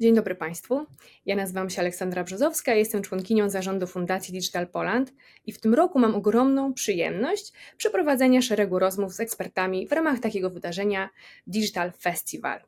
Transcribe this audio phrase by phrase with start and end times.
[0.00, 0.86] Dzień dobry Państwu.
[1.26, 5.12] Ja nazywam się Aleksandra Brzozowska, jestem członkinią zarządu Fundacji Digital Poland
[5.46, 10.50] i w tym roku mam ogromną przyjemność przeprowadzenia szeregu rozmów z ekspertami w ramach takiego
[10.50, 11.08] wydarzenia
[11.46, 12.60] Digital Festival.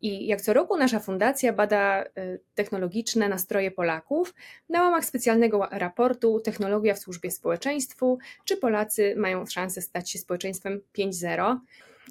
[0.00, 4.34] I jak co roku nasza fundacja bada y, technologiczne nastroje Polaków
[4.68, 10.80] na łamach specjalnego raportu Technologia w służbie społeczeństwu, czy Polacy mają szansę stać się społeczeństwem
[10.98, 11.58] 5.0.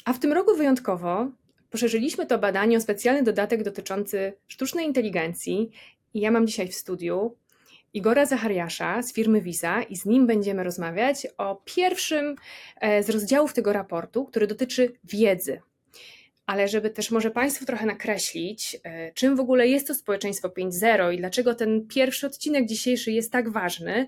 [0.06, 1.28] A w tym roku wyjątkowo
[1.70, 5.70] Poszerzyliśmy to badanie o specjalny dodatek dotyczący sztucznej inteligencji
[6.14, 7.36] i ja mam dzisiaj w studiu
[7.96, 12.36] Igora Zachariasza z firmy Visa i z nim będziemy rozmawiać o pierwszym
[12.82, 15.62] e, z rozdziałów tego raportu, który dotyczy wiedzy.
[16.46, 21.14] Ale żeby też może Państwu trochę nakreślić, e, czym w ogóle jest to społeczeństwo 5.0
[21.14, 24.08] i dlaczego ten pierwszy odcinek dzisiejszy jest tak ważny,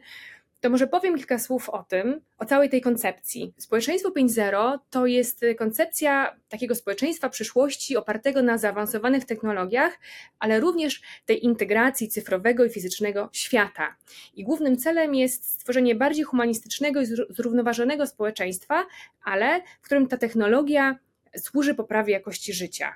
[0.68, 3.54] to może powiem kilka słów o tym, o całej tej koncepcji.
[3.58, 10.00] Społeczeństwo 5.0 to jest koncepcja takiego społeczeństwa przyszłości opartego na zaawansowanych technologiach,
[10.40, 13.96] ale również tej integracji cyfrowego i fizycznego świata.
[14.36, 18.86] I głównym celem jest stworzenie bardziej humanistycznego i zrównoważonego społeczeństwa,
[19.24, 21.00] ale w którym ta technologia
[21.38, 22.94] służy poprawie jakości życia.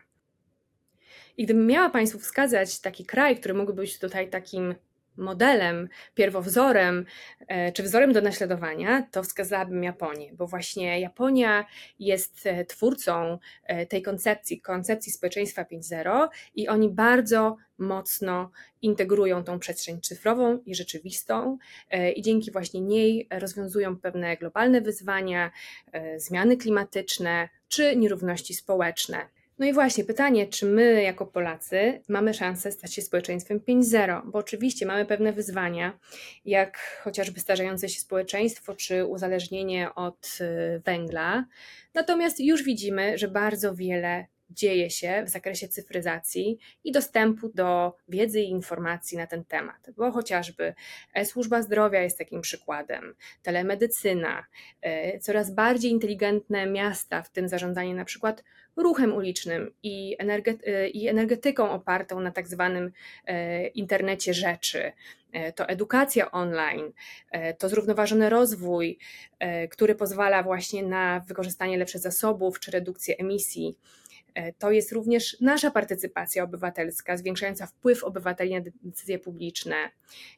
[1.37, 4.75] I gdybym miała Państwu wskazać taki kraj, który mógłby być tutaj takim
[5.17, 7.05] modelem, pierwowzorem
[7.47, 11.65] e, czy wzorem do naśladowania, to wskazałabym Japonię, bo właśnie Japonia
[11.99, 19.59] jest e, twórcą e, tej koncepcji, koncepcji społeczeństwa 5.0 i oni bardzo mocno integrują tą
[19.59, 21.57] przestrzeń cyfrową i rzeczywistą
[22.15, 25.51] i dzięki właśnie niej rozwiązują pewne globalne wyzwania,
[26.17, 29.27] zmiany klimatyczne czy nierówności społeczne.
[29.61, 34.39] No i właśnie pytanie, czy my jako Polacy mamy szansę stać się społeczeństwem 5.0, bo
[34.39, 35.99] oczywiście mamy pewne wyzwania,
[36.45, 41.45] jak chociażby starzejące się społeczeństwo, czy uzależnienie od y, węgla.
[41.93, 48.41] Natomiast już widzimy, że bardzo wiele dzieje się w zakresie cyfryzacji i dostępu do wiedzy
[48.41, 50.73] i informacji na ten temat, bo chociażby
[51.13, 54.45] e, służba zdrowia jest takim przykładem, telemedycyna,
[54.81, 58.43] e, coraz bardziej inteligentne miasta, w tym zarządzanie na przykład
[58.77, 62.91] ruchem ulicznym i, energety i energetyką opartą na tak zwanym
[63.25, 64.91] e, internecie rzeczy.
[65.55, 66.91] To edukacja online,
[67.57, 68.97] to zrównoważony rozwój,
[69.69, 73.75] który pozwala właśnie na wykorzystanie lepszych zasobów czy redukcję emisji.
[74.33, 79.75] E, to jest również nasza partycypacja obywatelska, zwiększająca wpływ obywateli na decyzje publiczne,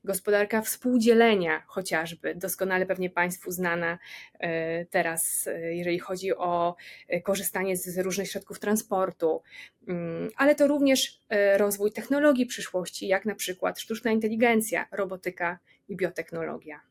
[0.04, 4.00] gospodarka współdzielenia chociażby, doskonale pewnie Państwu znana
[4.40, 6.76] e, teraz, e, jeżeli chodzi o
[7.24, 9.42] korzystanie z różnych środków transportu,
[9.88, 11.22] mm, ale to również
[11.58, 16.82] rozwój technologii przyszłości, jak na przykład sztuczna inteligencja, robotyka i biotechnologia.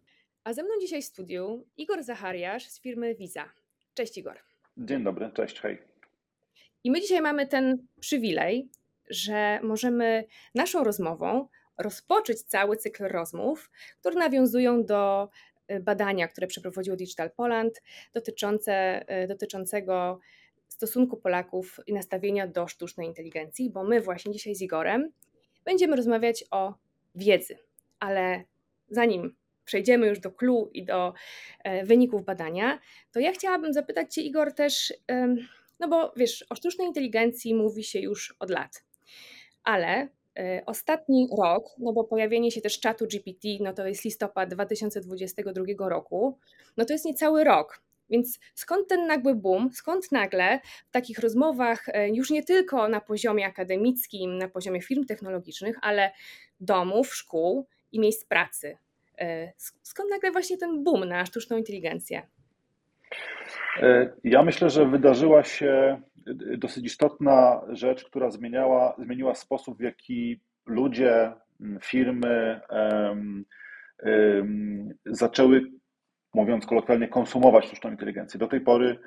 [0.45, 3.45] A ze mną dzisiaj w studiu Igor Zachariasz z firmy Visa.
[3.95, 4.39] Cześć Igor.
[4.77, 5.92] Dzień dobry, cześć, hej.
[6.85, 8.69] I my dzisiaj mamy ten przywilej,
[9.11, 11.49] że możemy naszą rozmową
[11.79, 13.71] rozpocząć cały cykl rozmów,
[14.01, 15.29] które nawiązują do
[15.73, 17.83] y, badania, które przeprowadziło Digital Poland,
[18.13, 20.21] dotyczące, y, dotyczącego
[20.69, 25.13] stosunku Polaków i nastawienia do sztucznej inteligencji, bo my właśnie dzisiaj z Igorem
[25.65, 26.75] będziemy rozmawiać o
[27.15, 27.59] wiedzy,
[27.99, 28.45] ale
[28.91, 31.15] zanim przejdziemy już do clue i do
[31.65, 32.79] e, wyników badania,
[33.13, 34.95] to ja chciałabym zapytać Cię, Igor, też
[35.83, 38.85] no bo wiesz, o sztucznej inteligencji mówi się już od lat,
[39.65, 44.55] ale y, ostatni rok, no bo pojawienie się też czatu GPT, no to jest listopad
[44.55, 46.39] 2022 roku,
[46.77, 47.83] no to jest niecały rok.
[48.11, 53.01] Więc skąd ten nagły boom, skąd nagle w takich rozmowach, y, już nie tylko na
[53.01, 56.13] poziomie akademickim, na poziomie firm technologicznych, ale
[56.61, 58.77] domów, szkół i miejsc pracy?
[59.23, 62.23] Y, skąd nagle właśnie ten boom na sztuczną inteligencję?
[63.81, 66.03] E, ja myślę, że wydarzyła się
[66.59, 71.33] dosyć istotna rzecz, która zmieniała, zmieniła sposób, w jaki ludzie,
[71.81, 73.45] firmy um,
[74.03, 75.63] um, zaczęły,
[76.35, 78.41] mówiąc kolokwialnie, konsumować sztuczną inteligencję.
[78.41, 78.99] Do tej pory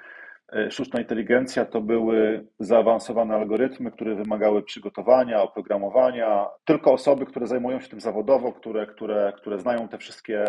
[0.70, 6.48] sztuczna inteligencja to były zaawansowane algorytmy, które wymagały przygotowania, oprogramowania.
[6.66, 10.46] Tylko osoby, które zajmują się tym zawodowo, które, które, które znają te wszystkie,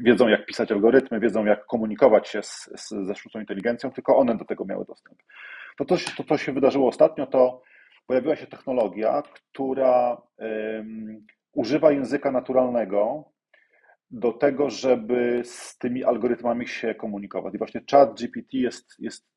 [0.00, 4.36] wiedzą jak pisać algorytmy, wiedzą jak komunikować się z, z, ze sztuczną inteligencją, tylko one
[4.36, 5.18] do tego miały dostęp.
[5.78, 7.62] To, to, to, to się wydarzyło ostatnio, to
[8.06, 13.24] pojawiła się technologia, która um, używa języka naturalnego,
[14.10, 17.54] do tego, żeby z tymi algorytmami się komunikować.
[17.54, 19.28] I właśnie chat GPT jest, jest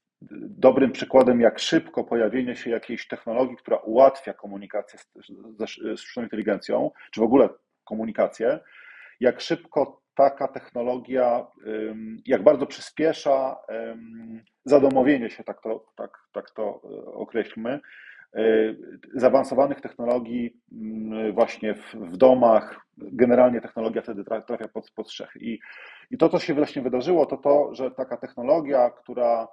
[0.49, 4.99] dobrym przykładem, jak szybko pojawienie się jakiejś technologii, która ułatwia komunikację
[5.59, 7.49] ze sztuczną inteligencją, czy w ogóle
[7.83, 8.59] komunikację,
[9.19, 11.47] jak szybko taka technologia,
[12.25, 13.57] jak bardzo przyspiesza
[14.65, 17.79] zadomowienie się, tak to, tak, tak to e, określmy,
[19.15, 22.85] zaawansowanych technologii mm, właśnie w, w domach.
[22.97, 25.39] Generalnie technologia wtedy trafia pod, pod strzechy.
[25.39, 25.59] I,
[26.11, 29.47] I to, co się właśnie wydarzyło, to to, że taka technologia, która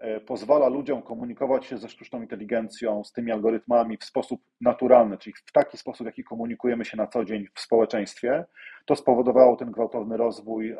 [0.00, 5.34] E, pozwala ludziom komunikować się ze sztuczną inteligencją, z tymi algorytmami w sposób naturalny, czyli
[5.46, 8.44] w taki sposób, w jaki komunikujemy się na co dzień w społeczeństwie,
[8.84, 10.76] to spowodowało ten gwałtowny rozwój e,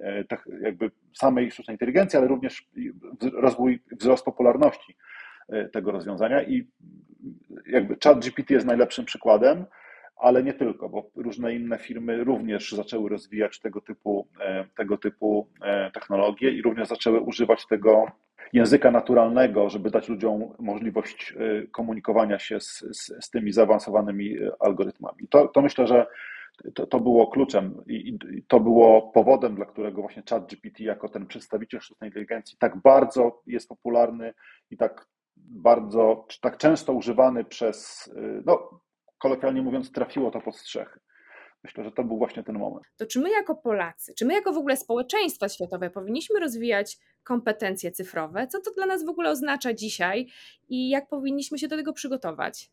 [0.00, 0.24] e,
[0.62, 2.68] jakby samej sztucznej inteligencji, ale również
[3.32, 4.96] rozwój, wzrost popularności
[5.72, 6.66] tego rozwiązania i
[7.66, 9.64] jakby ChatGPT jest najlepszym przykładem,
[10.22, 15.48] ale nie tylko, bo różne inne firmy również zaczęły rozwijać tego typu, e, tego typu
[15.62, 18.06] e, technologie i również zaczęły używać tego
[18.52, 25.28] języka naturalnego, żeby dać ludziom możliwość e, komunikowania się z, z, z tymi zaawansowanymi algorytmami.
[25.30, 26.06] To, to myślę, że
[26.74, 31.26] to, to było kluczem i, i, to było powodem, dla którego właśnie ChatGPT jako ten
[31.26, 34.34] przedstawiciel sztucznej inteligencji tak bardzo jest popularny
[34.70, 35.06] i tak
[35.36, 38.10] bardzo, tak często używany przez,
[38.46, 38.80] no,
[39.18, 41.00] kolokwialnie mówiąc, trafiło to pod strzechy.
[41.64, 42.84] Myślę, że to był właśnie ten moment.
[42.96, 47.90] To czy my jako Polacy, czy my jako w ogóle społeczeństwa światowe powinniśmy rozwijać kompetencje
[47.90, 48.46] cyfrowe?
[48.46, 50.26] Co to dla nas w ogóle oznacza dzisiaj
[50.68, 52.70] i jak powinniśmy się do tego przygotować?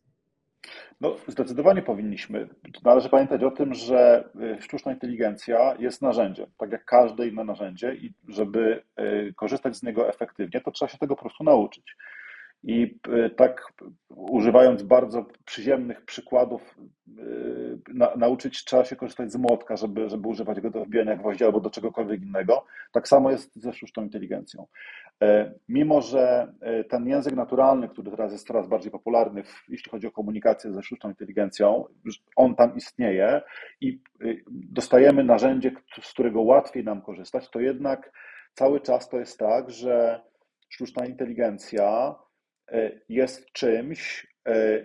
[1.00, 2.48] No, zdecydowanie powinniśmy.
[2.84, 4.28] Należy pamiętać o tym, że
[4.58, 9.82] y, sztuczna inteligencja jest narzędziem, tak jak każde inne narzędzie, i żeby y, korzystać z
[9.82, 11.96] niego efektywnie, to trzeba się tego po prostu nauczyć.
[12.62, 13.72] I e, tak
[14.08, 16.78] używając bardzo przyziemnych przykładów,
[17.08, 17.22] e,
[17.94, 21.60] na, nauczyć trzeba się korzystać z młotka, żeby, żeby używać go do wbijania gwoździ albo
[21.60, 22.64] do czegokolwiek innego.
[22.92, 24.66] Tak samo jest ze sztuczną inteligencją.
[25.22, 26.52] E, mimo, że
[26.88, 31.10] ten język naturalny, który teraz jest coraz bardziej popularny, jeśli chodzi o komunikację ze sztuczną
[31.10, 31.84] inteligencją,
[32.36, 33.42] on tam istnieje
[33.80, 34.00] i
[34.50, 35.72] dostajemy narzędzie,
[36.02, 38.12] z którego łatwiej nam korzystać, to jednak
[38.54, 40.20] cały czas to jest tak, że
[40.68, 42.14] sztuczna inteligencja
[43.08, 44.84] jest czymś, e,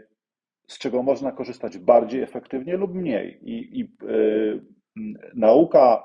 [0.67, 3.39] z czego można korzystać bardziej efektywnie lub mniej.
[3.41, 3.87] I, i e,
[5.35, 6.03] nauka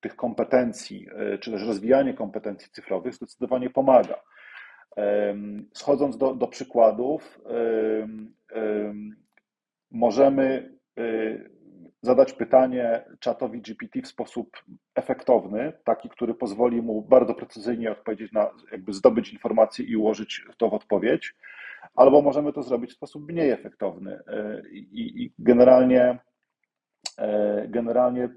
[0.00, 1.08] tych kompetencji,
[1.40, 4.20] czy też rozwijanie kompetencji cyfrowych zdecydowanie pomaga.
[5.74, 7.40] Schodząc do, do przykładów,
[9.90, 10.74] możemy
[12.02, 14.50] zadać pytanie czatowi GPT w sposób
[14.94, 20.70] efektowny, taki, który pozwoli mu bardzo precyzyjnie odpowiedzieć na, jakby zdobyć informacje i ułożyć to
[20.70, 21.34] w odpowiedź,
[21.94, 24.18] albo możemy to zrobić w sposób mniej efektowny.
[24.26, 26.18] E, I, i generalnie,
[27.18, 28.28] e, generalnie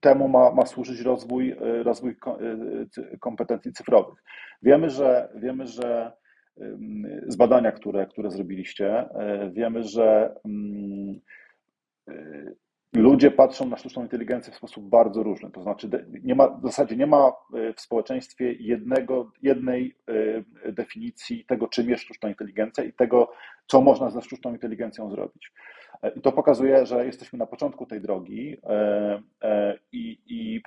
[0.00, 2.16] temu ma, ma służyć rozwój, e, rozwój
[3.20, 4.24] kompetencji cyfrowych.
[4.62, 6.12] Wiemy, że wiemy, że
[7.26, 9.08] z badania, które, które zrobiliście,
[9.52, 10.34] wiemy, że
[12.92, 15.50] ludzie patrzą na sztuczną inteligencję w sposób bardzo różny.
[15.50, 15.90] To znaczy,
[16.24, 19.96] nie ma, w zasadzie nie ma e, w społeczeństwie jednego, jednej
[20.66, 23.32] e, definicji tego, czym jest sztuczna inteligencja i tego,
[23.66, 25.52] co można ze sztuczną inteligencją zrobić.
[26.02, 28.56] E, I to pokazuje, że jesteśmy na początku tej drogi
[29.92, 30.62] i, i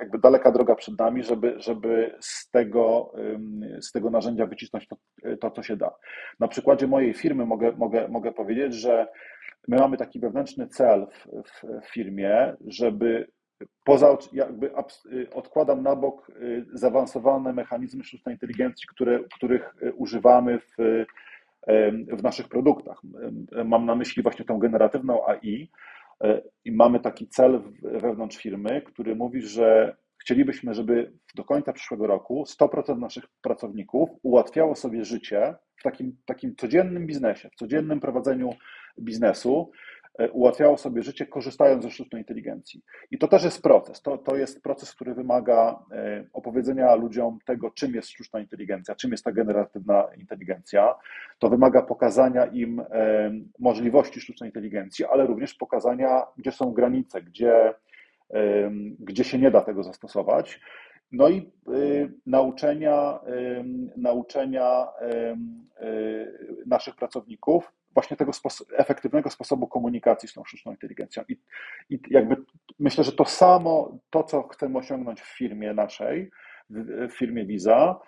[0.00, 3.12] jakby daleka droga przed nami, żeby, żeby z, tego,
[3.80, 4.96] z tego narzędzia wycisnąć to,
[5.40, 5.94] to, co się da.
[6.40, 9.06] Na przykładzie mojej firmy mogę, mogę, mogę powiedzieć, że
[9.68, 11.26] My mamy taki wewnętrzny cel w,
[11.82, 13.26] w firmie, żeby
[13.84, 14.70] poza, jakby
[15.34, 21.04] odkładam na bok y, zaawansowane mechanizmy sztucznej inteligencji, które, których y, używamy w,
[22.12, 23.02] w naszych produktach.
[23.64, 25.70] Mam na myśli właśnie tą generatywną AI
[26.24, 32.06] y, i mamy taki cel wewnątrz firmy, który mówi, że chcielibyśmy, żeby do końca przyszłego
[32.06, 38.54] roku 100% naszych pracowników ułatwiało sobie życie w takim, takim codziennym biznesie, w codziennym prowadzeniu
[38.98, 39.70] biznesu,
[40.18, 42.82] e, ułatwiało sobie życie, korzystając ze sztucznej inteligencji.
[43.10, 44.02] I to też jest proces.
[44.02, 49.10] To, to jest proces, który wymaga e, opowiedzenia ludziom tego, czym jest sztuczna inteligencja, czym
[49.10, 50.94] jest ta generatywna inteligencja.
[51.38, 57.74] To wymaga pokazania im e, możliwości sztucznej inteligencji, ale również pokazania, gdzie są granice, gdzie,
[58.98, 60.60] gdzie się nie da tego zastosować.
[61.12, 63.64] No i y, nauczenia, y,
[63.96, 64.86] nauczenia
[65.82, 68.32] y, naszych pracowników właśnie tego
[68.76, 71.22] efektywnego sposobu komunikacji z tą sztuczną inteligencją.
[71.28, 71.36] I,
[71.90, 72.36] I jakby
[72.78, 76.30] myślę, że to samo, to co chcemy osiągnąć w firmie naszej,
[76.70, 78.00] w, firmie Visa,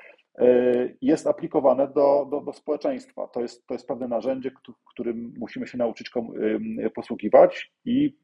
[1.01, 3.27] jest aplikowane do, do, do, społeczeństwa.
[3.27, 4.51] To jest, to jest pewne narzędzie,
[4.91, 6.11] którym musimy się nauczyć
[6.95, 8.17] posługiwać i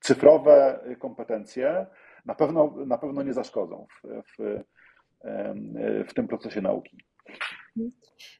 [0.00, 1.86] cyfrowe kompetencje
[2.24, 4.62] na pewno, na pewno nie zaszkodzą w, w,
[6.08, 6.98] w tym procesie nauki.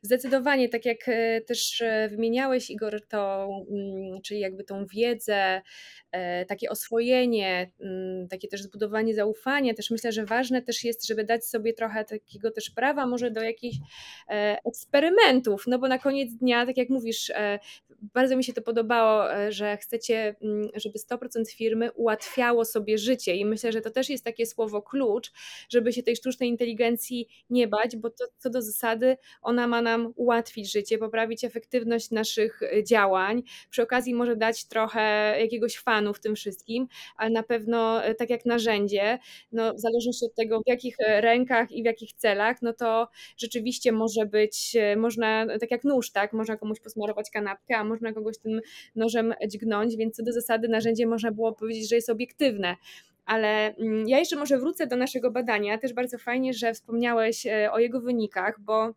[0.02, 5.62] Zdecydowanie, tak jak e, też e, wymieniałeś, Igor, to, mm, czyli jakby tą wiedzę,
[6.12, 11.25] e, takie oswojenie, mm, takie też zbudowanie zaufania, też myślę, że ważne też jest, żeby
[11.25, 13.76] dać sobie trochę takiego też prawa może do jakichś
[14.66, 17.33] eksperymentów, no bo na koniec dnia, tak jak mówisz,
[18.00, 23.35] bardzo mi się to podobało, że chcecie, mm, żeby 100% firmy ułatwiało sobie życie.
[23.35, 25.33] I myślę, że to też jest takie słowo klucz,
[25.68, 30.12] żeby się tej sztucznej inteligencji nie bać, bo to co do zasady ona ma nam
[30.16, 33.42] ułatwić życie, poprawić efektywność naszych e, działań.
[33.70, 35.00] Przy okazji może dać trochę
[35.40, 39.18] jakiegoś fanu w tym wszystkim, ale na pewno e, tak jak narzędzie,
[39.52, 43.08] no w zależności od tego, w jakich e, rękach i w jakich celach, no to
[43.37, 48.38] rzeczywiście może być, można, tak jak nóż, tak, można komuś posmarować kanapkę, a można kogoś
[48.38, 48.61] tym
[48.97, 52.76] nożem dźgnąć, więc co do zasady narzędzie można było powiedzieć, że jest obiektywne.
[53.28, 55.78] Ale mm, ja jeszcze może wrócę do naszego badania.
[55.78, 58.94] Też bardzo fajnie, że wspomniałeś o jego wynikach, bo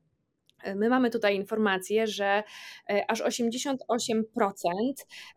[0.76, 2.44] My mamy tutaj informację, że
[2.90, 4.24] e, aż 88%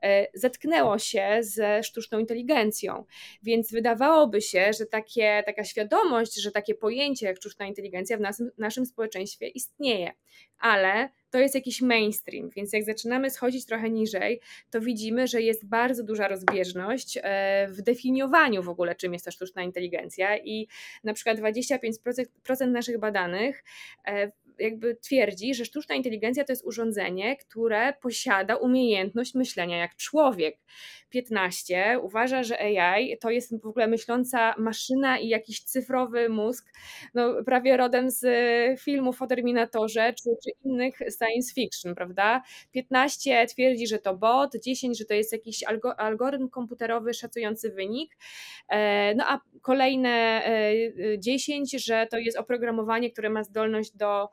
[0.03, 3.05] e, zetknęło się ze sztuczną inteligencją,
[3.43, 8.51] więc wydawałoby się, że takie, taka świadomość, że takie pojęcie jak sztuczna inteligencja w naszym,
[8.59, 10.13] naszym społeczeństwie istnieje,
[10.59, 14.41] ale to jest jakiś mainstream, więc jak zaczynamy schodzić trochę niżej,
[14.71, 19.31] to widzimy, że jest bardzo duża rozbieżność e, w definiowaniu w ogóle, czym jest ta
[19.31, 20.39] sztuczna inteligencja.
[20.39, 20.69] I
[21.05, 23.65] na przykład 25% naszych badanych
[24.59, 30.59] jakby twierdzi, że sztuczna inteligencja to jest urządzenie, które posiada umiejętność myślenia jak człowiek.
[31.11, 36.73] 15 uważa, że AI to jest w ogóle myśląca maszyna i jakiś cyfrowy mózg,
[37.15, 38.25] no, prawie rodem z
[38.81, 42.43] filmów o Terminatorze czy, czy innych science fiction, prawda?
[42.73, 45.65] 15 twierdzi, że to bot, 10, że to jest jakiś
[45.97, 48.17] algorytm komputerowy szacujący wynik,
[48.69, 50.43] e, no a kolejne
[51.19, 54.29] 10, e, że to jest oprogramowanie, które ma zdolność do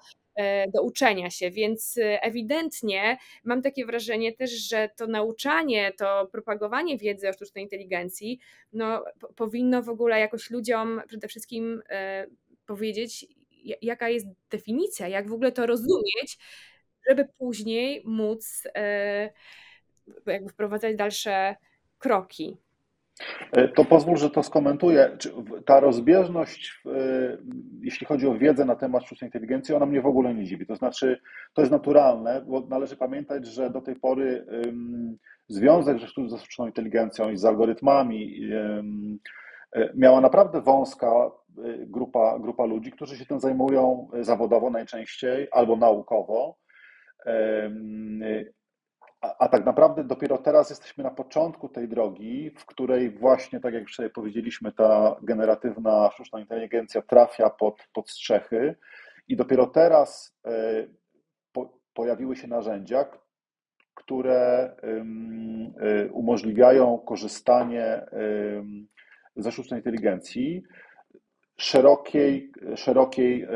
[0.74, 6.98] do uczenia się, więc e, ewidentnie mam takie wrażenie też, że to nauczanie, to propagowanie
[6.98, 8.40] wiedzy o sztucznej inteligencji
[8.74, 9.04] no,
[9.36, 12.28] powinno w ogóle jakoś ludziom przede wszystkim e,
[12.66, 13.28] powiedzieć,
[13.82, 16.38] jaka jest definicja, jak w ogóle to rozumieć,
[17.10, 18.64] żeby później móc
[20.26, 21.56] jakby wprowadzać dalsze
[22.00, 22.58] kroki.
[23.51, 25.18] E, to pozwól, że to skomentuję.
[25.65, 26.84] Ta rozbieżność,
[27.82, 30.65] jeśli chodzi o wiedzę na temat sztucznej inteligencji, ona mnie w ogóle nie dziwi.
[30.65, 31.20] To znaczy,
[31.53, 34.46] to jest naturalne, bo należy pamiętać, że do tej pory
[35.48, 41.32] związek ze sztuczną inteligencją i z algorytmami e, miała naprawdę wąska e,
[41.77, 46.58] grupa, grupa ludzi, którzy się tym zajmują zawodowo najczęściej albo naukowo.
[49.22, 53.90] A, tak naprawdę dopiero teraz jesteśmy na początku tej drogi, w której właśnie, tak jak
[53.90, 58.75] sobie powiedzieliśmy, ta generatywna sztuczna inteligencja trafia pod, pod strzechy
[59.28, 60.51] i dopiero teraz e,
[61.51, 63.06] po, pojawiły się narzędzia,
[63.94, 68.06] które e, umożliwiają korzystanie
[69.36, 70.63] ze sztucznej inteligencji
[71.58, 73.50] szerokiej, szerokiej e,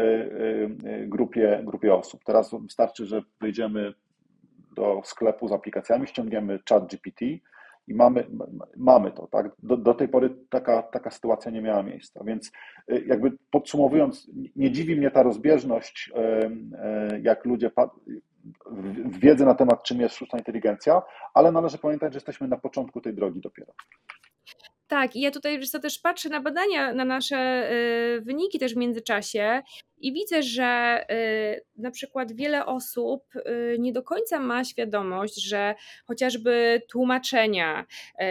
[1.07, 2.24] grupie, grupie osób.
[2.24, 3.93] Teraz wystarczy, że wyjdziemy
[4.75, 7.25] do sklepu z aplikacjami, ściągniemy chat GPT
[7.88, 8.27] i mamy,
[8.77, 9.27] mamy to.
[9.27, 9.51] Tak?
[9.63, 12.24] Do, do tej pory taka, taka sytuacja nie miała miejsca.
[12.24, 12.51] Więc
[12.91, 16.12] y, jakby podsumowując, nie dziwi mnie ta rozbieżność,
[17.24, 17.72] jak ludzie
[19.05, 21.01] wiedzy na temat, czym jest sztuczna inteligencja,
[21.34, 23.74] ale należy pamiętać, że jesteśmy na początku tej drogi dopiero.
[24.88, 27.72] Tak, i ja tutaj wiesz też patrzę na badania, na nasze
[28.17, 29.62] y, wyniki też w międzyczasie
[29.97, 35.75] i widzę, że y, na przykład wiele osób y, nie do końca ma świadomość, że
[36.05, 37.85] chociażby tłumaczenia,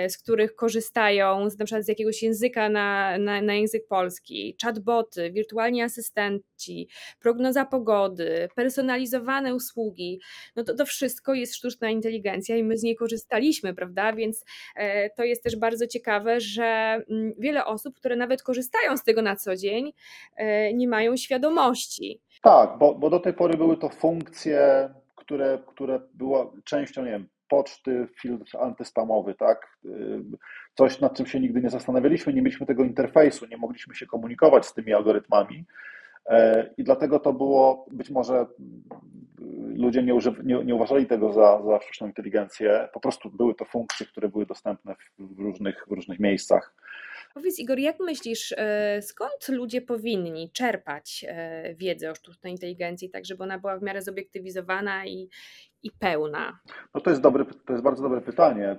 [0.06, 5.32] y, z których korzystają, na przykład z jakiegoś języka na, na, na język polski, chatboty,
[5.32, 6.88] wirtualni asystenci,
[7.20, 10.20] prognoza pogody, personalizowane usługi,
[10.56, 14.12] no to to wszystko jest sztuczna inteligencja i my z niej korzystaliśmy, prawda?
[14.12, 14.44] Więc
[15.16, 16.64] to jest też bardzo ciekawe, że
[17.10, 19.92] mm, wiele osób, które nawet korzystają z tego na co dzień,
[20.74, 22.20] nie mają świadomości, świadomości.
[22.42, 27.28] Tak, bo, bo do tej pory były to funkcje, które, które była częścią, nie wiem,
[27.48, 29.78] poczty, filtr antyspamowy, tak?
[30.74, 34.66] Coś, nad czym się nigdy nie zastanawialiśmy, nie mieliśmy tego interfejsu, nie mogliśmy się komunikować
[34.66, 35.64] z tymi algorytmami.
[36.26, 38.46] E, I dlatego to było, być może
[39.76, 44.06] ludzie nie, nie, nie uważali tego za, za sztuczną inteligencję, po prostu były to funkcje,
[44.06, 46.74] które były dostępne w różnych, w różnych miejscach.
[47.34, 53.24] Powiedz Igor, jak myślisz, e, skąd ludzie powinni czerpać e, wiedzę o sztucznej inteligencji, tak
[53.24, 55.28] żeby ona była w miarę zobiektywizowana i,
[55.82, 56.58] i pełna?
[56.94, 58.76] No to jest, dobry, to jest bardzo dobre pytanie.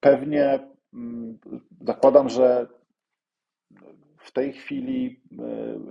[0.00, 1.38] Pewnie mm,
[1.80, 2.66] zakładam, że
[4.18, 5.20] w tej chwili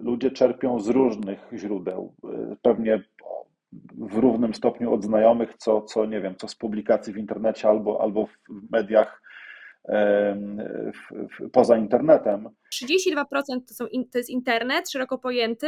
[0.01, 2.15] ludzie czerpią z różnych źródeł.
[2.61, 3.03] Pewnie
[3.97, 8.01] w równym stopniu od znajomych, co, co nie wiem, co z publikacji w internecie albo,
[8.01, 9.21] albo w mediach
[9.87, 12.49] w, w, poza internetem.
[12.83, 13.25] 32%
[13.67, 15.67] to, są, to jest internet szeroko pojęty,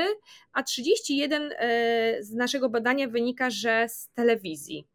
[0.54, 4.88] a 31% e, z naszego badania wynika, że z telewizji.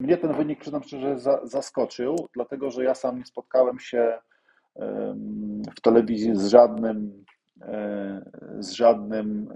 [0.00, 4.18] Mnie ten wynik, przyznam szczerze, zaskoczył, dlatego że ja sam nie spotkałem się
[5.76, 7.24] w telewizji z żadnym,
[7.62, 9.48] e, z żadnym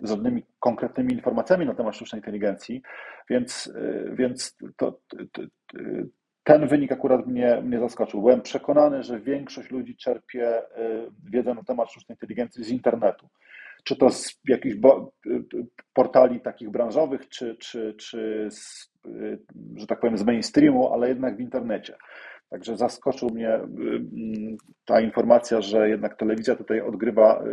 [0.00, 2.82] z żadnymi konkretnymi informacjami na temat sztucznej inteligencji,
[3.30, 3.72] więc,
[4.12, 5.00] więc to,
[5.32, 5.42] to,
[6.44, 8.20] ten wynik akurat mnie, mnie zaskoczył.
[8.20, 10.62] Byłem przekonany, że większość ludzi czerpie y,
[11.30, 13.28] wiedzę na temat sztucznej inteligencji z internetu.
[13.84, 14.76] Czy to z jakichś
[15.94, 19.38] portali takich branżowych, czy, czy, czy z, y,
[19.76, 21.96] że tak powiem, z mainstreamu, ale jednak w internecie.
[22.50, 23.60] Także zaskoczył mnie y,
[24.84, 27.44] ta informacja, że jednak telewizja tutaj odgrywa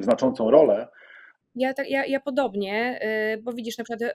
[0.00, 0.88] znaczącą rolę
[1.56, 3.00] ja, tak, ja, ja podobnie,
[3.34, 4.14] y, bo widzisz, na przykład y,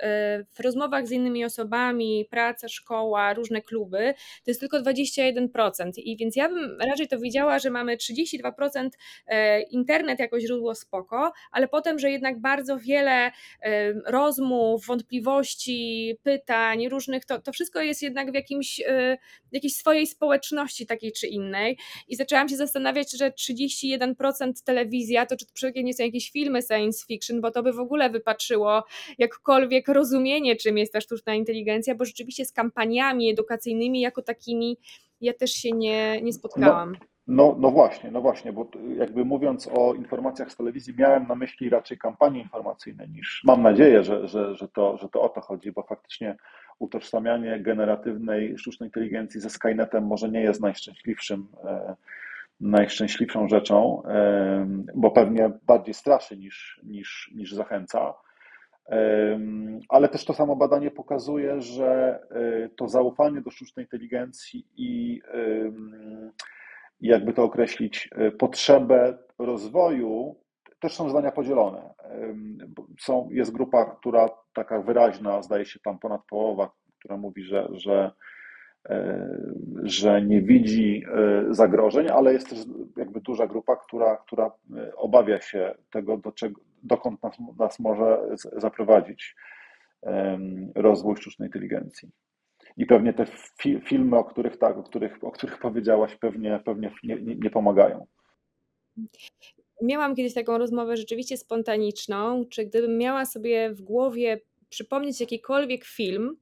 [0.54, 4.14] w rozmowach z innymi osobami, praca, szkoła, różne kluby,
[4.46, 5.92] to jest tylko 21%.
[5.98, 11.32] I więc ja bym raczej to widziała, że mamy 32% y, internet jako źródło spoko,
[11.52, 13.32] ale potem, że jednak bardzo wiele
[14.06, 18.82] rozmów, wątpliwości, pytań, różnych, to, to wszystko jest jednak w jakimś,
[19.52, 21.78] jakiejś swojej społeczności takiej czy innej.
[22.08, 27.06] I zaczęłam się zastanawiać, że 31% telewizja, to czy to nie są jakieś filmy science
[27.08, 28.84] fiction, bo to by w ogóle wypaczyło
[29.18, 34.78] jakkolwiek rozumienie, czym jest ta sztuczna inteligencja, bo rzeczywiście z kampaniami edukacyjnymi jako takimi
[35.22, 36.92] ja też się nie, nie spotkałam.
[36.92, 37.06] No.
[37.32, 38.68] No, no właśnie, no właśnie, bo
[38.98, 44.04] jakby mówiąc o informacjach z telewizji, miałem na myśli raczej kampanie informacyjne niż mam nadzieję,
[44.04, 46.36] że, że, że, to, że to o to chodzi, bo faktycznie
[46.80, 51.96] utożsamianie generatywnej sztucznej inteligencji ze Skynetem może nie jest najszczęśliwszym e,
[52.60, 54.04] najszczęśliwszą rzeczą,
[54.96, 58.14] bo pewnie bardziej straszy niż, niż, niż zachęca.
[59.90, 65.22] Ale też to samo badanie pokazuje, że e, to zaufanie do sztucznej inteligencji i
[67.02, 70.36] jakby to określić, e, potrzebę rozwoju
[70.80, 71.94] też są zdania podzielone.
[73.00, 78.12] Są, jest grupa, która taka wyraźna, zdaje się tam ponad połowa, która mówi, że, że
[79.84, 82.60] że nie widzi e, zagrożeń, ale jest też
[82.98, 88.18] jakby duża grupa, która, która e, obawia się tego, do czego, dokąd nas, nas może
[88.58, 89.36] zaprowadzić
[90.76, 92.10] rozwój sztucznej inteligencji.
[92.78, 93.26] I pewnie te
[93.62, 98.06] fi filmy, o których tak, o których, o których powiedziałaś, pewnie, pewnie nie, nie pomagają.
[99.82, 104.40] Miałam kiedyś taką rozmowę rzeczywiście spontaniczną, czy gdybym miała sobie w głowie
[104.70, 106.38] przypomnieć jakikolwiek film,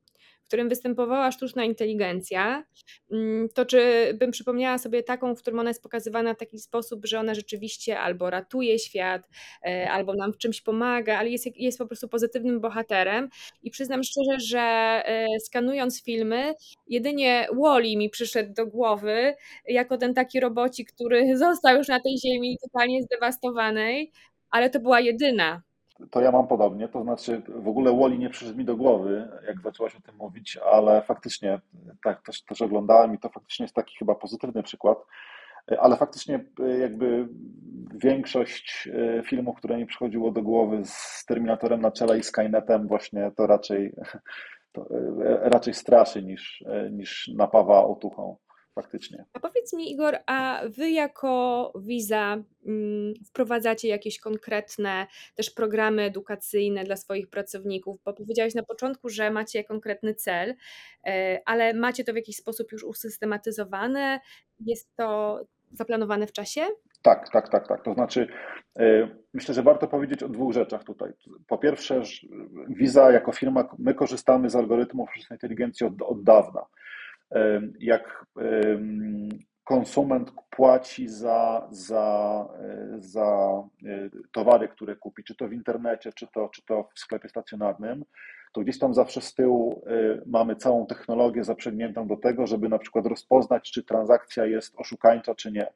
[0.47, 2.63] w którym występowała sztuczna inteligencja,
[3.11, 7.05] mm, to czy bym przypomniała sobie taką, w którym ona jest pokazywana w taki sposób,
[7.05, 9.29] że ona rzeczywiście albo ratuje świat,
[9.65, 13.29] e, albo nam w czymś pomaga, ale jest, jest po prostu pozytywnym bohaterem.
[13.63, 14.59] I przyznam szczerze, że
[15.05, 16.53] e, skanując filmy,
[16.87, 19.35] jedynie Wally mi przyszedł do głowy,
[19.67, 24.11] jako ten taki robocik, który został już na tej ziemi totalnie zdewastowanej,
[24.49, 25.66] ale to była jedyna
[26.11, 29.61] to ja mam podobnie, to znaczy w ogóle Woli nie przyszedł mi do głowy, jak
[29.61, 31.61] zaczęłaś o tym mówić, ale faktycznie
[32.03, 34.97] tak też, też oglądałem i to faktycznie jest taki chyba pozytywny przykład,
[35.79, 36.45] ale faktycznie
[36.79, 37.27] jakby
[37.93, 43.31] większość e, filmów, które mi przychodziło do głowy z Terminatorem na czele i Skynetem właśnie
[43.35, 43.95] to raczej,
[44.73, 48.37] to e, raczej straszy niż, e, niż napawa otuchą
[48.81, 49.25] faktycznie.
[49.33, 56.83] A powiedz mi, Igor, a wy jako Visa mm, wprowadzacie jakieś konkretne też programy edukacyjne
[56.83, 57.97] dla swoich pracowników?
[58.05, 60.55] Bo powiedziałeś na początku, że macie konkretny cel,
[61.07, 64.19] e, ale macie to w jakiś sposób już usystematyzowane?
[64.59, 65.39] Jest to
[65.71, 66.61] zaplanowane w czasie?
[67.01, 67.83] Tak, tak, tak, tak.
[67.83, 68.27] To znaczy,
[68.79, 71.11] e, myślę, że warto powiedzieć o dwóch rzeczach tutaj.
[71.47, 72.01] Po pierwsze,
[72.69, 76.65] Visa jako firma, my korzystamy z algorytmów sztucznej inteligencji od, od dawna
[77.79, 78.25] jak
[79.67, 82.47] konsument płaci za, za,
[82.99, 87.29] za e, towary, które kupi, czy to w internecie, czy to, czy to w sklepie
[87.29, 88.05] stacjonarnym,
[88.53, 92.79] to gdzieś tam zawsze z tyłu e, mamy całą technologię zaprzęgniętą do tego, żeby na
[92.79, 95.67] przykład rozpoznać, czy transakcja jest oszukańcza, czy nie,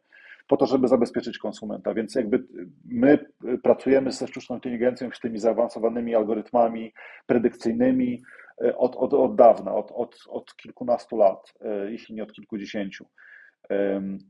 [0.47, 1.93] po to, żeby zabezpieczyć konsumenta.
[1.93, 2.43] Więc jakby
[2.85, 3.25] my
[3.63, 6.93] pracujemy ze sztuczną inteligencją, z tymi zaawansowanymi algorytmami
[7.27, 12.33] predykcyjnymi, E, od, od, od dawna, od, od, od kilkunastu lat, e, jeśli nie od
[12.33, 13.05] kilkudziesięciu.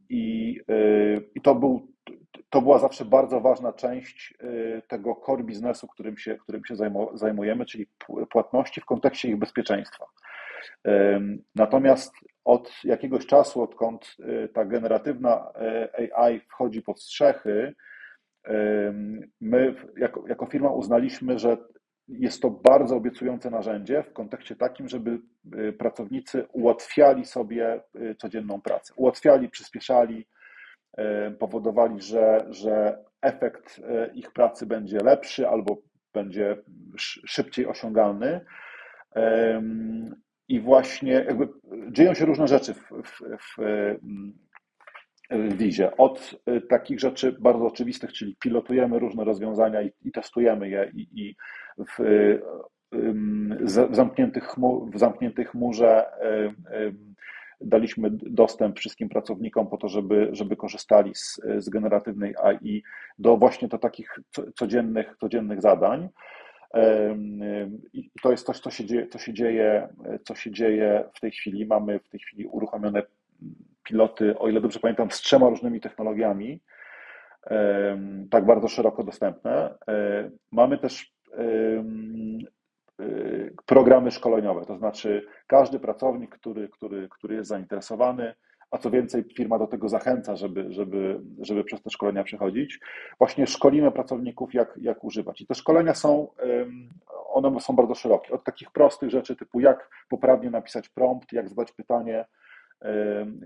[0.09, 0.75] I, e,
[1.35, 1.87] i to, był,
[2.49, 4.33] to była zawsze bardzo ważna część
[4.87, 6.75] tego core biznesu, którym się, którym się
[7.13, 7.87] zajmujemy, czyli
[8.29, 10.05] płatności w kontekście ich bezpieczeństwa.
[11.55, 12.13] Natomiast
[12.45, 14.17] od jakiegoś czasu, odkąd
[14.53, 15.51] ta generatywna
[16.15, 17.73] AI wchodzi pod strzechy,
[19.41, 21.57] my jako, jako firma uznaliśmy, że
[22.11, 25.19] jest to bardzo obiecujące narzędzie w kontekście takim, żeby
[25.77, 27.81] pracownicy ułatwiali sobie
[28.17, 30.27] codzienną pracę, ułatwiali, przyspieszali,
[31.39, 33.81] powodowali, że, że efekt
[34.13, 35.77] ich pracy będzie lepszy albo
[36.13, 36.57] będzie
[37.25, 38.45] szybciej osiągalny.
[40.47, 41.47] I właśnie jakby
[41.91, 43.57] dzieją się różne rzeczy w, w, w,
[45.31, 45.97] Wizie.
[45.97, 46.35] Od
[46.69, 51.35] takich rzeczy bardzo oczywistych, czyli pilotujemy różne rozwiązania i, i testujemy je i, i
[51.77, 51.99] w,
[52.91, 56.05] w, zamkniętych chmur, w zamkniętej chmurze
[57.61, 62.83] daliśmy dostęp wszystkim pracownikom po to, żeby, żeby korzystali z, z generatywnej AI
[63.19, 64.19] do właśnie do takich
[64.55, 66.09] codziennych, codziennych zadań.
[67.93, 69.87] I to jest coś, co się, dzieje, co, się dzieje,
[70.23, 71.65] co się dzieje w tej chwili.
[71.65, 73.03] Mamy w tej chwili uruchomione
[73.83, 76.61] piloty, o ile dobrze pamiętam, z trzema różnymi technologiami,
[78.31, 79.75] tak bardzo szeroko dostępne.
[80.51, 81.13] Mamy też
[83.65, 88.33] programy szkoleniowe, to znaczy każdy pracownik, który, który, który jest zainteresowany,
[88.71, 92.79] a co więcej, firma do tego zachęca, żeby, żeby, żeby przez te szkolenia przechodzić.
[93.17, 95.41] Właśnie szkolimy pracowników, jak, jak używać.
[95.41, 96.27] I te szkolenia są,
[97.27, 98.33] one są bardzo szerokie.
[98.33, 102.25] Od takich prostych rzeczy, typu jak poprawnie napisać prompt, jak zadać pytanie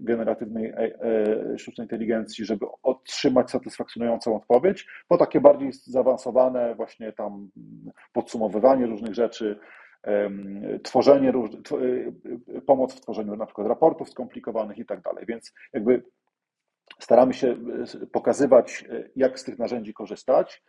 [0.02, 7.50] generatywnej e, e, sztucznej inteligencji, żeby otrzymać satysfakcjonującą odpowiedź, po takie bardziej zaawansowane, właśnie tam
[8.14, 9.60] podsumowywanie różnych rzeczy,
[10.84, 11.34] tworzenie,
[12.50, 15.26] y, pomoc w tworzeniu na przykład raportów skomplikowanych i tak dalej.
[15.28, 16.04] Więc jakby
[17.00, 17.58] staramy się
[18.12, 20.64] pokazywać, jak z tych narzędzi korzystać,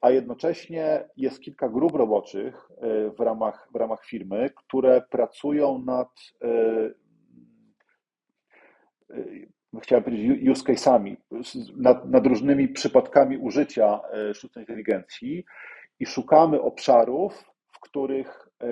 [0.00, 2.68] a jednocześnie jest kilka grup roboczych
[3.18, 6.08] w ramach, w ramach firmy, które pracują nad,
[9.82, 11.16] chciałem powiedzieć, use case'ami,
[11.76, 14.00] nad, nad różnymi przypadkami użycia
[14.32, 15.44] sztucznej inteligencji
[16.00, 18.66] i szukamy obszarów, w których, e,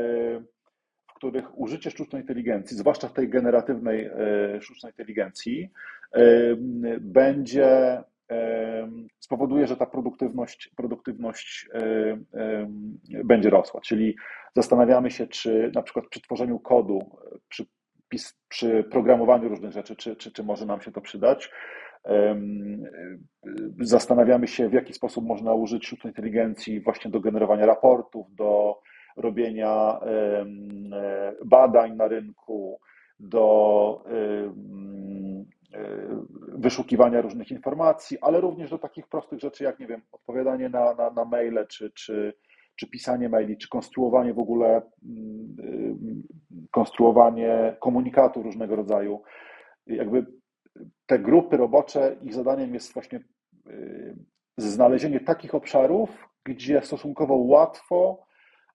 [1.10, 5.70] w których użycie sztucznej inteligencji, zwłaszcza w tej generatywnej e, sztucznej inteligencji,
[6.12, 6.20] e,
[7.00, 8.02] będzie
[9.20, 11.68] spowoduje, że ta produktywność, produktywność
[13.24, 13.80] będzie rosła.
[13.80, 14.16] Czyli
[14.56, 17.16] zastanawiamy się, czy na przykład przy tworzeniu kodu,
[18.08, 21.50] przy, przy programowaniu różnych rzeczy, czy, czy, czy może nam się to przydać.
[23.80, 28.80] Zastanawiamy się, w jaki sposób można użyć sztucznej inteligencji właśnie do generowania raportów, do
[29.16, 30.46] robienia e,
[31.44, 32.80] badań na rynku,
[33.20, 34.52] do e,
[36.48, 41.10] wyszukiwania różnych informacji, ale również do takich prostych rzeczy jak, nie wiem, odpowiadanie na, na,
[41.10, 42.34] na maile, czy, czy,
[42.78, 44.82] czy pisanie maili, czy konstruowanie w ogóle,
[46.70, 49.22] konstruowanie komunikatu różnego rodzaju.
[49.86, 50.26] Jakby
[51.06, 53.20] te grupy robocze, ich zadaniem jest właśnie
[54.56, 58.28] znalezienie takich obszarów, gdzie stosunkowo łatwo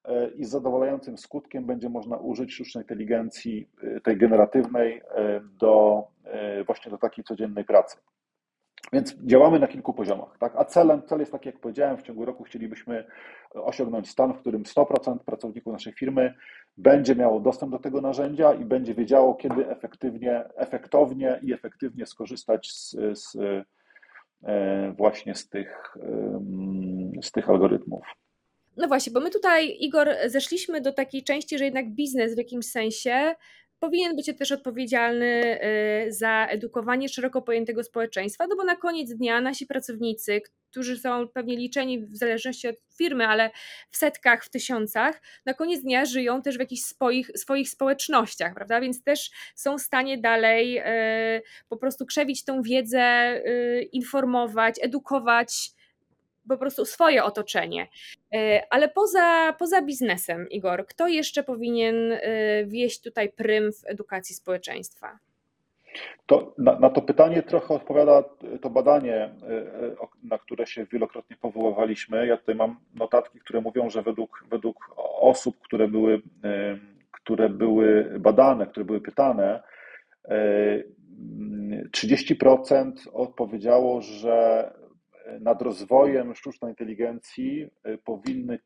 [0.05, 3.69] E, i z zadowalającym skutkiem będzie można użyć sztucznej inteligencji,
[4.03, 5.01] tej generatywnej,
[5.59, 6.03] do
[6.65, 7.97] właśnie do takiej codziennej pracy.
[8.93, 10.37] Więc działamy na kilku poziomach.
[10.39, 10.53] Tak?
[10.55, 13.05] A celem, cel jest taki, jak powiedziałem, w ciągu roku chcielibyśmy
[13.53, 16.33] osiągnąć stan, w którym 100% pracowników naszej firmy
[16.77, 22.71] będzie miało dostęp do tego narzędzia i będzie wiedziało, kiedy efektywnie, efektownie i efektywnie skorzystać
[22.71, 23.37] z, z
[24.97, 25.95] właśnie z tych,
[27.21, 28.03] z tych algorytmów.
[28.77, 32.65] No właśnie, bo my tutaj, Igor, zeszliśmy do takiej części, że jednak biznes w jakimś
[32.65, 33.35] sensie
[33.83, 35.59] powinien być też odpowiedzialny
[36.07, 40.41] y, za edukowanie szeroko pojętego społeczeństwa, no bo na koniec dnia nasi pracownicy,
[40.71, 43.51] którzy są pewnie liczeni w zależności od firmy, ale
[43.91, 48.81] w setkach, w tysiącach, na koniec dnia żyją też w jakichś swoich, swoich społecznościach, prawda?
[48.81, 55.71] Więc też są w stanie dalej y, po prostu krzewić tą wiedzę, y, informować, edukować
[56.49, 57.87] po prostu swoje otoczenie.
[58.33, 62.19] E, ale poza, poza biznesem, Igor, kto jeszcze powinien e,
[62.65, 65.19] wieść tutaj prym w edukacji społeczeństwa?
[66.25, 68.23] To na, na, to pytanie trochę odpowiada
[68.61, 69.31] to badanie, e,
[70.23, 72.27] na które się wielokrotnie powoływaliśmy.
[72.27, 76.21] Ja tutaj mam notatki, które mówią, że według, według osób, które były,
[77.11, 79.63] które były badane, które były pytane,
[81.91, 84.69] 30% odpowiedziało, że
[85.39, 88.59] nad rozwojem sztucznej inteligencji y, powinny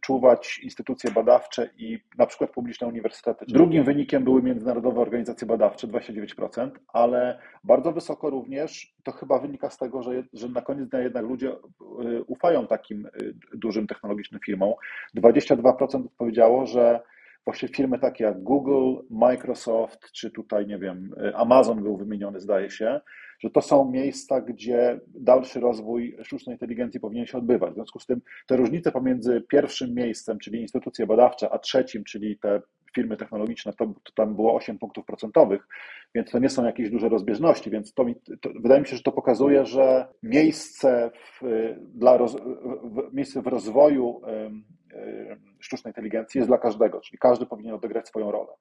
[0.00, 3.44] czuwać instytucje badawcze i na przykład publiczne uniwersytety.
[3.48, 9.78] Drugim wynikiem były międzynarodowe organizacje badawcze, 29%, ale bardzo wysoko również to chyba wynika z
[9.78, 14.72] tego, że, że na koniec dnia jednak ludzie y, ufają takim y, dużym technologicznym firmom.
[15.16, 17.00] 22% powiedziało, że
[17.46, 23.00] właśnie firmy takie jak Google, Microsoft, czy tutaj, nie wiem, Amazon był wymieniony, zdaje się,
[23.38, 27.70] że to są miejsca, gdzie dalszy rozwój sztucznej inteligencji powinien się odbywać.
[27.70, 32.38] W związku z tym te różnice pomiędzy pierwszym miejscem, czyli instytucje badawcze, a trzecim, czyli
[32.38, 32.62] te
[32.94, 35.68] firmy technologiczne, to, to, tam było 8 punktów procentowych,
[36.14, 39.02] więc to nie są jakieś duże rozbieżności, więc to, mi, to wydaje mi się, że
[39.02, 41.42] to pokazuje, że miejsce w,
[41.94, 42.36] dla roz,
[42.84, 44.20] w, miejsce w rozwoju
[45.60, 48.52] sztucznej inteligencji jest dla każdego, czyli każdy powinien odegrać swoją rolę.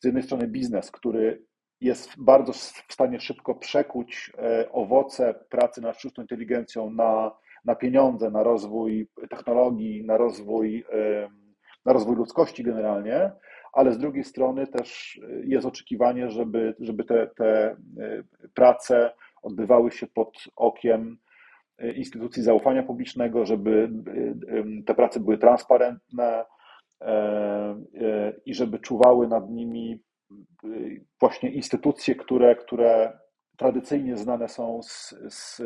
[0.00, 1.42] Z jednej strony biznes, który
[1.80, 2.52] jest bardzo
[2.88, 7.32] w stanie szybko przekuć e, owoce pracy nad sztuczną inteligencją na,
[7.64, 10.84] na pieniądze, na rozwój technologii, na rozwój,
[11.84, 13.32] na rozwój ludzkości generalnie,
[13.72, 17.76] ale z drugiej strony też jest oczekiwanie, żeby, żeby te, te
[18.54, 21.18] prace odbywały się pod okiem
[21.96, 23.90] instytucji zaufania publicznego, żeby
[24.86, 26.44] te prace były transparentne
[28.46, 30.02] i żeby czuwały nad nimi
[31.20, 33.18] właśnie instytucje, które, które
[33.56, 35.56] tradycyjnie znane są z, z,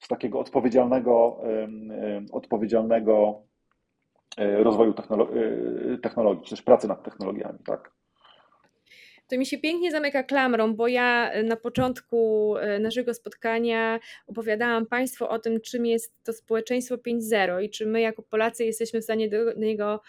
[0.00, 1.42] z takiego odpowiedzialnego,
[2.32, 3.42] odpowiedzialnego
[4.38, 7.92] e, rozwoju e, technologii, czy też pracy nad technologiami, tak?
[9.28, 15.24] To mi się pięknie zamyka klamrą, bo ja na początku e, naszego spotkania opowiadałam Państwu
[15.26, 19.28] o tym, czym jest to społeczeństwo 5.0 i czy my jako Polacy jesteśmy w stanie
[19.28, 20.00] do niego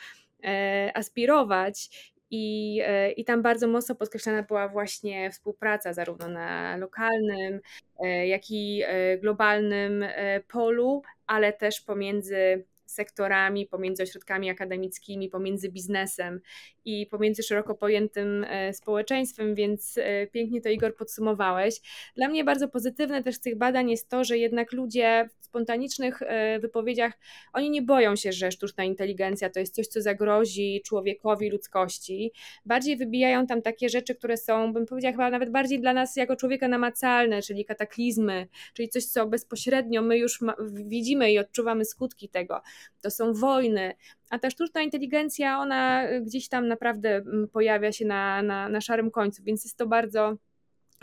[0.94, 1.90] aspirować.
[2.32, 7.62] I, e, I tam bardzo mocno podkreślana była właśnie współpraca zarówno na lokalnym,
[8.00, 10.06] e, jak i e, globalnym
[10.48, 16.42] polu, ale też pomiędzy sektorami, pomiędzy ośrodkami akademickimi, pomiędzy biznesem
[16.86, 21.82] i pomiędzy szeroko pojętym e, społeczeństwem, więc e, pięknie to Igor podsumowałeś.
[22.16, 26.22] Dla mnie bardzo pozytywne też z tych badań jest to, że jednak ludzie w spontanicznych
[26.22, 27.14] e, wypowiedziach,
[27.54, 32.32] oni nie boją się, że sztuczna inteligencja to jest coś, co zagrozi człowiekowi, ludzkości.
[32.66, 36.36] Bardziej wybijają tam takie rzeczy, które są, bym powiedziała, chyba nawet bardziej dla nas jako
[36.36, 40.40] człowieka namacalne, czyli kataklizmy, czyli coś, co bezpośrednio my już
[40.72, 42.62] widzimy i odczuwamy skutki tego.
[43.02, 43.94] To są wojny,
[44.30, 49.12] a ta sztuczna inteligencja, ona gdzieś tam naprawdę mm, pojawia się na, na, na szarym
[49.12, 50.38] końcu, więc jest to bardzo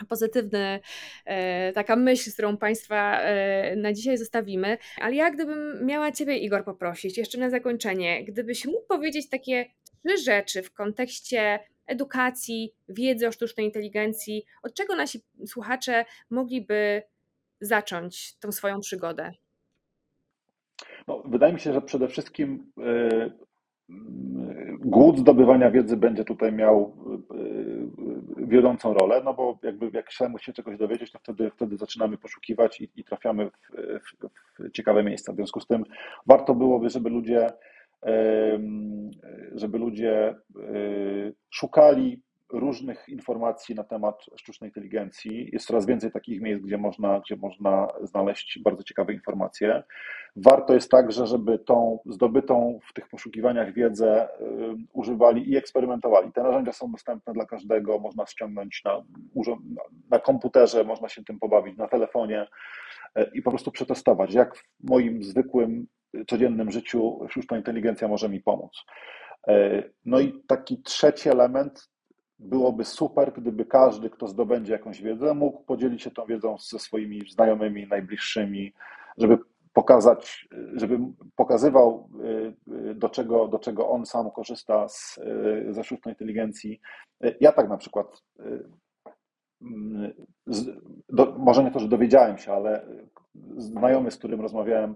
[0.09, 0.79] pozytywny,
[1.25, 4.77] e, taka myśl, z którą Państwa e, na dzisiaj zostawimy.
[5.01, 9.65] Ale ja gdybym miała Ciebie, Igor, poprosić, jeszcze na zakończenie, gdybyś mógł powiedzieć takie
[10.05, 17.03] trzy rzeczy w kontekście edukacji, wiedzy o sztucznej inteligencji, od czego nasi słuchacze mogliby
[17.61, 19.31] zacząć tą swoją przygodę?
[21.07, 23.31] No, wydaje mi się, że przede wszystkim e,
[24.79, 26.95] głód zdobywania wiedzy będzie tutaj miał
[28.37, 32.17] e, wiodącą rolę, no bo jakby jak chcemy się czegoś dowiedzieć, to wtedy, wtedy zaczynamy
[32.17, 33.51] poszukiwać i, i trafiamy w,
[33.99, 35.33] w, w ciekawe miejsca.
[35.33, 35.83] W związku z tym
[36.27, 37.53] warto byłoby, żeby ludzie
[38.03, 38.59] e,
[39.55, 40.35] żeby ludzie
[41.49, 45.49] szukali różnych informacji na temat sztucznej inteligencji.
[45.53, 49.83] Jest coraz więcej takich miejsc, gdzie można, gdzie można znaleźć bardzo ciekawe informacje.
[50.35, 54.29] Warto jest także, żeby tą zdobytą w tych poszukiwaniach wiedzę y,
[54.93, 56.31] używali i eksperymentowali.
[56.31, 59.03] Te narzędzia są dostępne dla każdego, można ściągnąć na,
[60.09, 62.47] na komputerze, można się tym pobawić, na telefonie
[63.17, 65.87] y, i po prostu przetestować, jak w moim zwykłym,
[66.27, 68.85] codziennym życiu sztuczna inteligencja może mi pomóc.
[69.49, 71.92] Y, no i taki trzeci element
[72.43, 77.21] byłoby super, gdyby każdy, kto zdobędzie jakąś wiedzę, mógł podzielić się tą wiedzą ze swoimi
[77.29, 78.73] znajomymi, najbliższymi,
[79.17, 79.37] żeby
[79.73, 80.99] pokazać, żeby
[81.35, 82.09] pokazywał,
[82.89, 86.81] y, do czego, do czego on sam korzysta z, y, ze sztucznej inteligencji.
[87.39, 88.63] Ja tak na przykład, y,
[91.09, 92.85] do, może nie to, że dowiedziałem się, ale
[93.57, 94.95] znajomy, z którym rozmawiałem,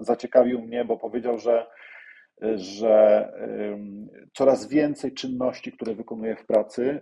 [0.00, 1.66] zaciekawił mnie, bo powiedział, że
[2.56, 3.32] że
[4.32, 7.00] coraz więcej czynności, które wykonuję w pracy,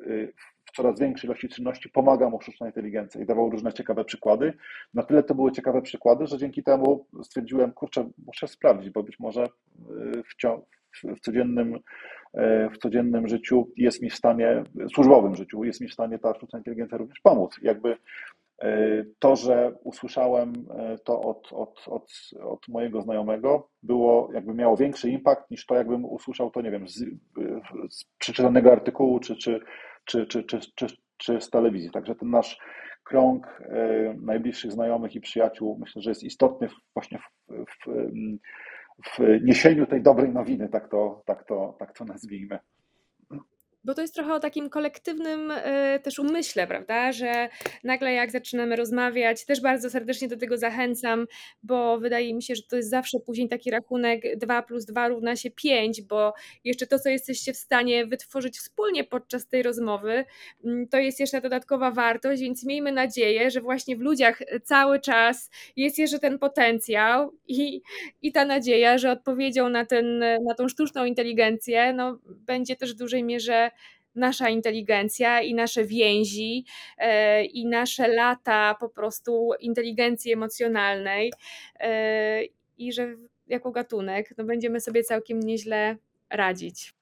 [0.00, 0.32] y,
[0.64, 4.52] w coraz większej ilości czynności pomaga mu sztuczna inteligencja i dawał różne ciekawe przykłady.
[4.94, 9.20] Na tyle to były ciekawe przykłady, że dzięki temu stwierdziłem, kurczę, muszę sprawdzić, bo być
[9.20, 9.48] może y,
[10.22, 10.34] w,
[11.16, 11.80] w codziennym, y,
[12.74, 16.58] w codziennym życiu jest mi w stanie, służbowym życiu jest mi w stanie ta sztuczna
[16.58, 17.56] inteligencja również pomóc.
[17.62, 18.43] Jakby E,
[19.18, 25.10] to, że usłyszałem e, to od, od, od, od mojego znajomego, było jakby miało większy
[25.10, 27.04] impact niż to, jakbym usłyszał to, nie wiem, z,
[27.90, 29.60] z przeczytanego artykułu czy, czy,
[30.04, 30.86] czy, czy, czy, czy,
[31.16, 31.90] czy z telewizji.
[31.90, 32.58] Także ten nasz
[33.04, 37.86] krąg e, najbliższych znajomych i przyjaciół myślę, że jest istotny właśnie w, w,
[39.04, 42.58] w niesieniu tej dobrej nowiny, tak to, tak to, tak to nazwijmy.
[43.84, 47.48] Bo to jest trochę o takim kolektywnym y, też umyśle, prawda, że
[47.84, 51.26] nagle jak zaczynamy rozmawiać, też bardzo serdecznie do tego zachęcam,
[51.62, 55.36] bo wydaje mi się, że to jest zawsze później taki rachunek 2 plus 2 równa
[55.36, 56.32] się 5, bo
[56.64, 60.24] jeszcze to, co jesteście w stanie wytworzyć wspólnie podczas tej rozmowy,
[60.64, 65.50] mm, to jest jeszcze dodatkowa wartość, więc miejmy nadzieję, że właśnie w ludziach cały czas
[65.76, 67.82] jest jeszcze ten potencjał i,
[68.22, 72.98] i ta nadzieja, że odpowiedzią na, ten, na tą sztuczną inteligencję no, będzie też w
[72.98, 73.70] dużej mierze
[74.14, 76.64] nasza inteligencja i nasze więzi
[76.98, 81.32] e, i nasze lata po prostu inteligencji emocjonalnej
[81.80, 82.44] e,
[82.78, 85.96] i że jako gatunek no będziemy sobie całkiem nieźle
[86.30, 86.94] radzić.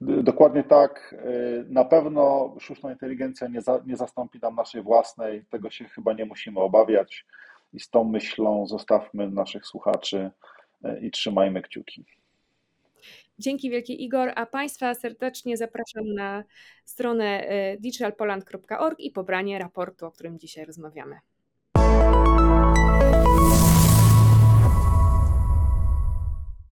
[0.00, 1.14] Dokładnie tak.
[1.18, 6.12] E, na pewno sztuczna inteligencja nie, za, nie zastąpi nam naszej własnej, tego się chyba
[6.12, 7.26] nie musimy obawiać.
[7.72, 10.30] I z tą myślą zostawmy naszych słuchaczy
[11.02, 12.04] i trzymajmy kciuki.
[13.40, 16.44] Dzięki wielkie Igor, a Państwa serdecznie zapraszam na
[16.84, 17.48] stronę
[17.78, 21.20] digitalpoland.org i pobranie raportu, o którym dzisiaj rozmawiamy.